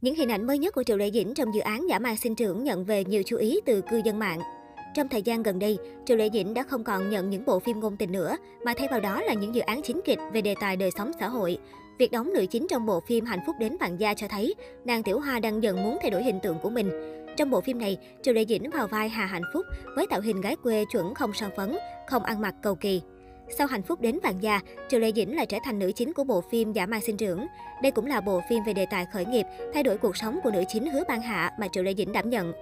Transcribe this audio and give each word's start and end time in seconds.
Những 0.00 0.14
hình 0.14 0.28
ảnh 0.28 0.46
mới 0.46 0.58
nhất 0.58 0.74
của 0.74 0.82
Triệu 0.82 0.96
Lệ 0.96 1.10
Dĩnh 1.10 1.34
trong 1.34 1.54
dự 1.54 1.60
án 1.60 1.88
giả 1.88 1.98
Mai 1.98 2.16
sinh 2.16 2.34
trưởng 2.34 2.64
nhận 2.64 2.84
về 2.84 3.04
nhiều 3.04 3.22
chú 3.26 3.36
ý 3.36 3.60
từ 3.66 3.80
cư 3.80 4.00
dân 4.04 4.18
mạng. 4.18 4.40
Trong 4.94 5.08
thời 5.08 5.22
gian 5.22 5.42
gần 5.42 5.58
đây, 5.58 5.78
Triệu 6.06 6.16
Lệ 6.16 6.28
Dĩnh 6.32 6.54
đã 6.54 6.62
không 6.62 6.84
còn 6.84 7.10
nhận 7.10 7.30
những 7.30 7.44
bộ 7.44 7.58
phim 7.58 7.80
ngôn 7.80 7.96
tình 7.96 8.12
nữa, 8.12 8.36
mà 8.64 8.74
thay 8.76 8.88
vào 8.90 9.00
đó 9.00 9.22
là 9.22 9.34
những 9.34 9.54
dự 9.54 9.60
án 9.60 9.82
chính 9.82 10.00
kịch 10.04 10.18
về 10.32 10.40
đề 10.40 10.54
tài 10.60 10.76
đời 10.76 10.90
sống 10.98 11.10
xã 11.20 11.28
hội. 11.28 11.58
Việc 11.98 12.12
đóng 12.12 12.32
nữ 12.32 12.46
chính 12.50 12.66
trong 12.68 12.86
bộ 12.86 13.00
phim 13.00 13.24
Hạnh 13.24 13.40
phúc 13.46 13.56
đến 13.60 13.76
vạn 13.80 13.96
gia 13.96 14.14
cho 14.14 14.28
thấy, 14.28 14.54
nàng 14.84 15.02
Tiểu 15.02 15.20
Hoa 15.20 15.40
đang 15.40 15.62
dần 15.62 15.82
muốn 15.82 15.98
thay 16.02 16.10
đổi 16.10 16.22
hình 16.22 16.40
tượng 16.42 16.58
của 16.62 16.70
mình. 16.70 16.90
Trong 17.36 17.50
bộ 17.50 17.60
phim 17.60 17.78
này, 17.78 17.98
Triệu 18.22 18.34
Lệ 18.34 18.44
Dĩnh 18.48 18.70
vào 18.70 18.86
vai 18.86 19.08
Hà 19.08 19.26
Hạnh 19.26 19.44
Phúc 19.54 19.66
với 19.96 20.06
tạo 20.06 20.20
hình 20.20 20.40
gái 20.40 20.56
quê 20.56 20.84
chuẩn 20.92 21.14
không 21.14 21.32
son 21.34 21.50
phấn, 21.56 21.76
không 22.08 22.24
ăn 22.24 22.40
mặc 22.40 22.54
cầu 22.62 22.74
kỳ. 22.74 23.02
Sau 23.58 23.66
hạnh 23.66 23.82
phúc 23.82 24.00
đến 24.00 24.18
vàng 24.22 24.42
già, 24.42 24.60
Triệu 24.88 25.00
Lệ 25.00 25.12
Dĩnh 25.16 25.36
lại 25.36 25.46
trở 25.46 25.58
thành 25.64 25.78
nữ 25.78 25.92
chính 25.92 26.12
của 26.12 26.24
bộ 26.24 26.40
phim 26.40 26.72
Giả 26.72 26.86
mang 26.86 27.00
sinh 27.00 27.16
trưởng. 27.16 27.46
Đây 27.82 27.92
cũng 27.92 28.06
là 28.06 28.20
bộ 28.20 28.40
phim 28.50 28.64
về 28.64 28.72
đề 28.72 28.86
tài 28.90 29.06
khởi 29.12 29.24
nghiệp, 29.24 29.46
thay 29.74 29.82
đổi 29.82 29.98
cuộc 29.98 30.16
sống 30.16 30.40
của 30.44 30.50
nữ 30.50 30.64
chính 30.68 30.90
Hứa 30.90 31.02
Ban 31.08 31.22
Hạ 31.22 31.52
mà 31.58 31.68
Triệu 31.68 31.82
Lệ 31.84 31.94
Dĩnh 31.94 32.12
đảm 32.12 32.30
nhận. 32.30 32.52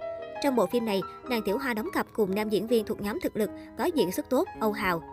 Trong 0.43 0.55
bộ 0.55 0.65
phim 0.65 0.85
này, 0.85 1.01
nàng 1.29 1.41
Tiểu 1.45 1.57
Hoa 1.57 1.73
đóng 1.73 1.89
cặp 1.93 2.07
cùng 2.13 2.35
nam 2.35 2.49
diễn 2.49 2.67
viên 2.67 2.85
thuộc 2.85 3.01
nhóm 3.01 3.19
thực 3.23 3.37
lực 3.37 3.49
có 3.77 3.85
diễn 3.85 4.11
xuất 4.11 4.29
tốt 4.29 4.47
Âu 4.59 4.71
Hào. 4.71 5.03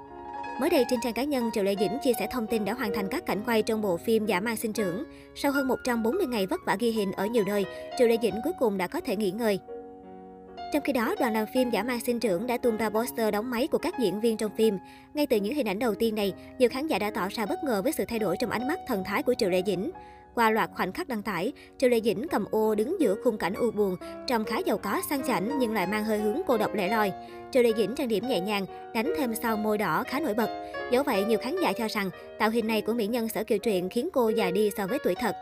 Mới 0.60 0.70
đây 0.70 0.84
trên 0.90 1.00
trang 1.00 1.12
cá 1.12 1.24
nhân, 1.24 1.50
Triệu 1.52 1.64
Lệ 1.64 1.74
Dĩnh 1.80 1.98
chia 2.04 2.12
sẻ 2.18 2.28
thông 2.32 2.46
tin 2.46 2.64
đã 2.64 2.72
hoàn 2.72 2.94
thành 2.94 3.08
các 3.10 3.26
cảnh 3.26 3.42
quay 3.46 3.62
trong 3.62 3.82
bộ 3.82 3.96
phim 3.96 4.26
Giả 4.26 4.40
mang 4.40 4.56
sinh 4.56 4.72
trưởng. 4.72 5.04
Sau 5.34 5.52
hơn 5.52 5.68
140 5.68 6.26
ngày 6.26 6.46
vất 6.46 6.60
vả 6.66 6.76
ghi 6.80 6.90
hình 6.90 7.12
ở 7.12 7.26
nhiều 7.26 7.44
nơi, 7.46 7.64
Triệu 7.98 8.08
Lệ 8.08 8.16
Dĩnh 8.22 8.34
cuối 8.44 8.52
cùng 8.58 8.78
đã 8.78 8.86
có 8.86 9.00
thể 9.00 9.16
nghỉ 9.16 9.30
ngơi. 9.30 9.58
Trong 10.76 10.84
khi 10.84 10.92
đó, 10.92 11.14
đoàn 11.18 11.32
làm 11.32 11.46
phim 11.54 11.70
Giả 11.70 11.82
mang 11.82 12.00
sinh 12.00 12.20
trưởng 12.20 12.46
đã 12.46 12.56
tung 12.56 12.76
ra 12.76 12.90
poster 12.90 13.32
đóng 13.32 13.50
máy 13.50 13.66
của 13.66 13.78
các 13.78 13.98
diễn 13.98 14.20
viên 14.20 14.36
trong 14.36 14.56
phim. 14.56 14.78
Ngay 15.14 15.26
từ 15.26 15.36
những 15.36 15.54
hình 15.54 15.68
ảnh 15.68 15.78
đầu 15.78 15.94
tiên 15.94 16.14
này, 16.14 16.32
nhiều 16.58 16.68
khán 16.68 16.86
giả 16.86 16.98
đã 16.98 17.10
tỏ 17.10 17.28
ra 17.28 17.46
bất 17.46 17.64
ngờ 17.64 17.82
với 17.82 17.92
sự 17.92 18.04
thay 18.08 18.18
đổi 18.18 18.36
trong 18.40 18.50
ánh 18.50 18.68
mắt 18.68 18.78
thần 18.86 19.04
thái 19.04 19.22
của 19.22 19.34
Triệu 19.34 19.50
Lệ 19.50 19.62
Dĩnh. 19.66 19.90
Qua 20.34 20.50
loạt 20.50 20.70
khoảnh 20.74 20.92
khắc 20.92 21.08
đăng 21.08 21.22
tải, 21.22 21.52
Triệu 21.78 21.90
Lệ 21.90 22.00
Dĩnh 22.00 22.26
cầm 22.30 22.44
ô 22.50 22.74
đứng 22.74 23.00
giữa 23.00 23.14
khung 23.24 23.38
cảnh 23.38 23.54
u 23.54 23.70
buồn, 23.70 23.96
trông 24.26 24.44
khá 24.44 24.58
giàu 24.58 24.78
có, 24.78 25.00
sang 25.10 25.22
chảnh 25.26 25.58
nhưng 25.58 25.74
lại 25.74 25.86
mang 25.86 26.04
hơi 26.04 26.18
hướng 26.18 26.40
cô 26.46 26.58
độc 26.58 26.74
lẻ 26.74 26.88
loi. 26.88 27.12
Triệu 27.52 27.62
Lệ 27.62 27.72
Dĩnh 27.76 27.94
trang 27.94 28.08
điểm 28.08 28.28
nhẹ 28.28 28.40
nhàng, 28.40 28.66
đánh 28.94 29.14
thêm 29.18 29.34
son 29.34 29.62
môi 29.62 29.78
đỏ 29.78 30.04
khá 30.06 30.20
nổi 30.20 30.34
bật. 30.34 30.72
Dẫu 30.92 31.02
vậy, 31.02 31.24
nhiều 31.24 31.38
khán 31.38 31.56
giả 31.62 31.72
cho 31.72 31.88
rằng 31.88 32.10
tạo 32.38 32.50
hình 32.50 32.66
này 32.66 32.80
của 32.80 32.92
mỹ 32.92 33.06
nhân 33.06 33.28
sở 33.28 33.44
kiều 33.44 33.58
truyện 33.58 33.88
khiến 33.88 34.08
cô 34.12 34.28
già 34.28 34.50
đi 34.50 34.70
so 34.76 34.86
với 34.86 34.98
tuổi 35.04 35.14
thật. 35.14 35.36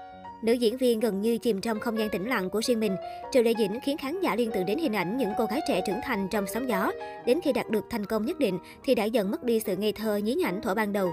Nữ 0.44 0.52
diễn 0.52 0.76
viên 0.76 1.00
gần 1.00 1.20
như 1.20 1.38
chìm 1.38 1.60
trong 1.60 1.80
không 1.80 1.98
gian 1.98 2.08
tĩnh 2.08 2.28
lặng 2.28 2.50
của 2.50 2.60
riêng 2.64 2.80
mình. 2.80 2.96
Triệu 3.32 3.42
Lệ 3.42 3.52
Dĩnh 3.58 3.80
khiến 3.84 3.96
khán 3.96 4.20
giả 4.20 4.36
liên 4.36 4.50
tưởng 4.50 4.66
đến 4.66 4.78
hình 4.78 4.92
ảnh 4.92 5.16
những 5.16 5.30
cô 5.38 5.44
gái 5.44 5.60
trẻ 5.68 5.80
trưởng 5.86 6.00
thành 6.04 6.28
trong 6.30 6.44
sóng 6.54 6.68
gió. 6.68 6.90
Đến 7.26 7.40
khi 7.44 7.52
đạt 7.52 7.70
được 7.70 7.84
thành 7.90 8.06
công 8.06 8.26
nhất 8.26 8.38
định 8.38 8.58
thì 8.84 8.94
đã 8.94 9.04
dần 9.04 9.30
mất 9.30 9.44
đi 9.44 9.60
sự 9.60 9.76
ngây 9.76 9.92
thơ 9.92 10.16
nhí 10.16 10.34
nhảnh 10.34 10.62
thuở 10.62 10.74
ban 10.74 10.92
đầu. 10.92 11.12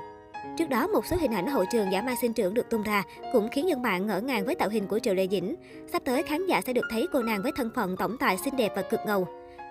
Trước 0.57 0.69
đó, 0.69 0.88
một 0.88 1.05
số 1.05 1.17
hình 1.21 1.31
ảnh 1.31 1.47
hậu 1.47 1.65
trường 1.71 1.91
giả 1.91 2.01
ma 2.01 2.15
sinh 2.21 2.33
trưởng 2.33 2.53
được 2.53 2.69
tung 2.69 2.83
ra 2.83 3.03
cũng 3.33 3.49
khiến 3.49 3.69
dân 3.69 3.81
mạng 3.81 4.07
ngỡ 4.07 4.21
ngàng 4.21 4.45
với 4.45 4.55
tạo 4.55 4.69
hình 4.69 4.88
của 4.88 4.99
Triệu 4.99 5.13
Lệ 5.13 5.27
Dĩnh. 5.27 5.55
Sắp 5.91 6.01
tới, 6.05 6.23
khán 6.23 6.45
giả 6.47 6.61
sẽ 6.61 6.73
được 6.73 6.85
thấy 6.91 7.07
cô 7.13 7.23
nàng 7.23 7.41
với 7.43 7.51
thân 7.55 7.69
phận 7.75 7.95
tổng 7.97 8.17
tài 8.19 8.38
xinh 8.38 8.55
đẹp 8.57 8.71
và 8.75 8.81
cực 8.81 8.99
ngầu. 9.05 9.27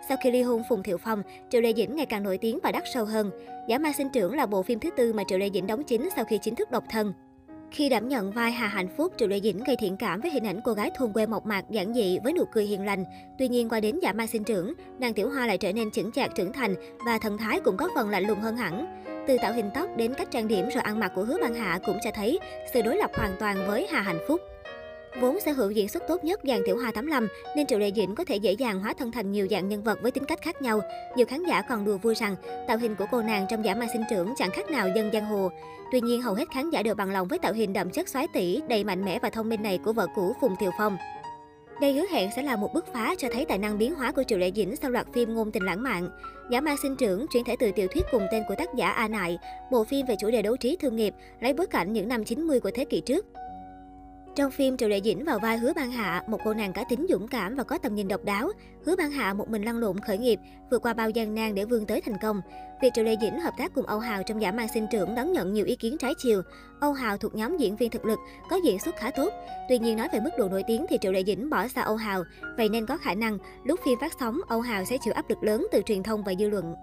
Sau 0.09 0.17
khi 0.23 0.31
ly 0.31 0.43
hôn 0.43 0.63
Phùng 0.69 0.83
Thiệu 0.83 0.99
Phong, 0.99 1.23
Triệu 1.51 1.61
Lê 1.61 1.73
Dĩnh 1.73 1.97
ngày 1.97 2.07
càng 2.07 2.23
nổi 2.23 2.39
tiếng 2.39 2.59
và 2.63 2.73
đắt 2.73 2.83
sâu 2.95 3.05
hơn. 3.05 3.31
Giả 3.69 3.79
ma 3.79 3.93
sinh 3.99 4.09
trưởng 4.13 4.35
là 4.35 4.47
bộ 4.47 4.63
phim 4.63 4.81
thứ 4.81 4.91
tư 4.97 5.13
mà 5.13 5.23
Triệu 5.29 5.39
Lê 5.39 5.51
Dĩnh 5.51 5.67
đóng 5.67 5.83
chính 5.85 6.09
sau 6.17 6.25
khi 6.25 6.39
chính 6.43 6.55
thức 6.55 6.71
độc 6.71 6.85
thân. 6.91 7.13
Khi 7.71 7.89
đảm 7.89 8.09
nhận 8.09 8.31
vai 8.31 8.53
Hà 8.53 8.69
Hạnh 8.69 8.89
Phúc, 8.97 9.13
Triệu 9.17 9.29
Lệ 9.29 9.41
Dĩnh 9.41 9.65
gây 9.65 9.77
thiện 9.77 9.97
cảm 9.97 10.21
với 10.21 10.31
hình 10.31 10.47
ảnh 10.47 10.61
cô 10.65 10.73
gái 10.73 10.91
thôn 10.97 11.13
quê 11.13 11.27
mộc 11.27 11.47
mạc, 11.47 11.65
giản 11.71 11.95
dị 11.95 12.19
với 12.25 12.33
nụ 12.33 12.45
cười 12.53 12.65
hiền 12.65 12.85
lành. 12.87 13.05
Tuy 13.39 13.49
nhiên 13.49 13.69
qua 13.69 13.81
đến 13.81 13.99
dạ 14.03 14.13
mang 14.13 14.27
sinh 14.27 14.45
trưởng, 14.45 14.75
nàng 14.99 15.15
Tiểu 15.15 15.31
Hoa 15.31 15.47
lại 15.47 15.59
trở 15.59 15.73
nên 15.73 15.91
chững 15.91 16.13
chạc 16.13 16.35
trưởng 16.35 16.53
thành 16.53 16.75
và 17.07 17.19
thần 17.19 17.39
thái 17.39 17.61
cũng 17.61 17.77
có 17.77 17.89
phần 17.95 18.11
lạnh 18.11 18.27
lùng 18.27 18.41
hơn 18.41 18.57
hẳn. 18.57 19.03
Từ 19.29 19.37
tạo 19.43 19.53
hình 19.53 19.71
tóc 19.75 19.89
đến 19.97 20.15
cách 20.15 20.29
trang 20.31 20.49
điểm 20.49 20.69
rồi 20.75 20.83
ăn 20.83 21.01
mặc 21.01 21.13
của 21.15 21.25
Hứa 21.25 21.39
Ban 21.43 21.55
Hạ 21.55 21.79
cũng 21.87 21.99
cho 22.05 22.11
thấy 22.15 22.39
sự 22.75 22.83
đối 22.83 22.97
lập 22.97 23.11
hoàn 23.15 23.37
toàn 23.39 23.67
với 23.67 23.87
Hà 23.91 24.01
Hạnh 24.01 24.21
Phúc. 24.29 24.41
Vốn 25.19 25.41
sở 25.41 25.53
hữu 25.53 25.71
diễn 25.71 25.89
xuất 25.89 26.03
tốt 26.09 26.25
nhất 26.25 26.41
dàn 26.45 26.61
tiểu 26.67 26.77
hoa 26.77 26.93
85 26.93 27.29
nên 27.57 27.67
Triệu 27.67 27.79
Lệ 27.79 27.91
Dĩnh 27.97 28.15
có 28.15 28.25
thể 28.25 28.37
dễ 28.37 28.53
dàng 28.53 28.81
hóa 28.81 28.95
thân 28.99 29.13
thành 29.13 29.33
nhiều 29.33 29.47
dạng 29.51 29.69
nhân 29.69 29.83
vật 29.83 30.03
với 30.03 30.11
tính 30.11 30.25
cách 30.25 30.43
khác 30.43 30.63
nhau. 30.63 30.81
Nhiều 31.17 31.27
khán 31.27 31.45
giả 31.45 31.63
còn 31.63 31.85
đùa 31.85 31.99
vui 31.99 32.15
rằng 32.15 32.37
tạo 32.69 32.79
hình 32.79 32.95
của 32.95 33.07
cô 33.11 33.23
nàng 33.23 33.47
trong 33.51 33.65
giả 33.65 33.75
ma 33.75 33.87
sinh 33.93 34.03
trưởng 34.11 34.35
chẳng 34.37 34.51
khác 34.51 34.71
nào 34.71 34.89
dân 34.97 35.11
giang 35.13 35.25
hồ. 35.25 35.51
Tuy 35.93 36.01
nhiên 36.01 36.23
hầu 36.23 36.35
hết 36.35 36.51
khán 36.51 36.71
giả 36.71 36.83
đều 36.83 36.95
bằng 36.95 37.11
lòng 37.11 37.29
với 37.29 37.39
tạo 37.39 37.53
hình 37.53 37.73
đậm 37.73 37.91
chất 37.91 38.09
xoái 38.09 38.27
tỷ, 38.35 38.61
đầy 38.69 38.85
mạnh 38.85 39.05
mẽ 39.05 39.19
và 39.23 39.31
thông 39.31 39.49
minh 39.49 39.63
này 39.63 39.79
của 39.85 39.93
vợ 39.93 40.07
cũ 40.15 40.33
Phùng 40.41 40.57
Thiều 40.57 40.71
Phong. 40.79 40.97
Đây 41.81 41.93
hứa 41.93 42.07
hẹn 42.11 42.31
sẽ 42.37 42.43
là 42.43 42.57
một 42.57 42.75
bước 42.75 42.87
phá 42.93 43.15
cho 43.19 43.29
thấy 43.33 43.45
tài 43.45 43.59
năng 43.59 43.79
biến 43.79 43.95
hóa 43.95 44.13
của 44.13 44.23
Triệu 44.23 44.39
Lệ 44.39 44.53
Dĩnh 44.55 44.77
sau 44.77 44.91
loạt 44.91 45.07
phim 45.13 45.35
ngôn 45.35 45.53
tình 45.53 45.63
lãng 45.63 45.83
mạn. 45.83 46.09
Giả 46.51 46.61
ma 46.61 46.75
sinh 46.83 46.97
trưởng 46.97 47.27
chuyển 47.27 47.45
thể 47.45 47.57
từ 47.59 47.71
tiểu 47.73 47.89
thuyết 47.89 48.05
cùng 48.13 48.27
tên 48.33 48.43
của 48.49 48.55
tác 48.55 48.75
giả 48.75 48.91
A 48.91 49.09
Nại, 49.09 49.39
bộ 49.71 49.85
phim 49.85 50.07
về 50.07 50.15
chủ 50.21 50.31
đề 50.31 50.43
đấu 50.43 50.57
trí 50.57 50.77
thương 50.77 50.97
nghiệp, 50.97 51.15
lấy 51.41 51.53
bối 51.53 51.67
cảnh 51.67 51.93
những 51.93 52.09
năm 52.09 52.25
90 52.25 52.61
của 52.61 52.71
thế 52.75 52.85
kỷ 52.85 53.01
trước. 53.01 53.27
Trong 54.35 54.51
phim, 54.51 54.77
Triệu 54.77 54.89
Lệ 54.89 55.01
Dĩnh 55.05 55.25
vào 55.25 55.39
vai 55.39 55.59
Hứa 55.59 55.73
Ban 55.73 55.93
Hạ, 55.93 56.23
một 56.27 56.41
cô 56.45 56.55
nàng 56.55 56.73
cá 56.73 56.85
tính 56.85 57.07
dũng 57.09 57.29
cảm 57.29 57.57
và 57.57 57.65
có 57.65 57.79
tầm 57.79 57.95
nhìn 57.95 58.09
độc 58.09 58.25
đáo. 58.25 58.51
Hứa 58.87 58.97
Ban 58.97 59.11
Hạ 59.11 59.35
một 59.35 59.49
mình 59.49 59.63
lăn 59.63 59.79
lộn 59.79 60.01
khởi 60.01 60.19
nghiệp, 60.19 60.39
vượt 60.71 60.83
qua 60.83 60.95
bao 60.95 61.11
gian 61.11 61.35
nan 61.35 61.55
để 61.55 61.65
vươn 61.65 61.87
tới 61.87 62.01
thành 62.01 62.17
công. 62.23 62.41
Việc 62.83 62.91
Triệu 62.95 63.05
Lệ 63.05 63.17
Dĩnh 63.21 63.41
hợp 63.41 63.55
tác 63.59 63.75
cùng 63.75 63.87
Âu 63.87 63.99
Hào 63.99 64.23
trong 64.23 64.43
giả 64.43 64.53
mang 64.53 64.69
sinh 64.75 64.87
trưởng 64.91 65.15
đón 65.15 65.33
nhận 65.33 65.53
nhiều 65.53 65.65
ý 65.65 65.77
kiến 65.77 65.97
trái 65.99 66.15
chiều. 66.19 66.43
Âu 66.81 66.93
Hào 66.93 67.17
thuộc 67.17 67.35
nhóm 67.35 67.57
diễn 67.57 67.77
viên 67.77 67.91
thực 67.91 68.05
lực, 68.05 68.19
có 68.51 68.57
diễn 68.65 68.79
xuất 68.79 68.97
khá 68.97 69.11
tốt. 69.11 69.33
Tuy 69.69 69.79
nhiên 69.79 69.97
nói 69.97 70.09
về 70.13 70.21
mức 70.21 70.31
độ 70.39 70.49
nổi 70.49 70.63
tiếng 70.67 70.87
thì 70.89 70.99
Triệu 71.01 71.13
Lệ 71.13 71.25
Dĩnh 71.27 71.51
bỏ 71.51 71.69
xa 71.69 71.83
Âu 71.83 71.97
Hào, 71.97 72.25
vậy 72.57 72.69
nên 72.69 72.87
có 72.87 72.97
khả 72.97 73.15
năng 73.15 73.39
lúc 73.65 73.81
phim 73.85 73.99
phát 74.01 74.13
sóng, 74.21 74.41
Âu 74.49 74.61
Hào 74.61 74.85
sẽ 74.85 74.97
chịu 75.01 75.15
áp 75.15 75.31
lực 75.31 75.43
lớn 75.43 75.67
từ 75.73 75.83
truyền 75.87 76.03
thông 76.03 76.23
và 76.25 76.35
dư 76.39 76.49
luận. 76.49 76.75